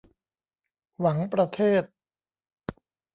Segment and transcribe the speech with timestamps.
[0.99, 1.83] หวังประเทศ